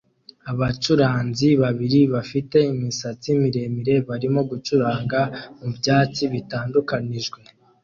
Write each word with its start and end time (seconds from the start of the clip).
Abacuranzi 0.51 1.47
babiri 1.61 1.99
bafite 2.13 2.57
imisatsi 2.73 3.27
miremire 3.41 3.95
barimo 4.09 4.41
gucuranga 4.49 5.19
mu 5.57 5.67
byatsi 5.77 6.23
bitandukanijwe 6.33 7.39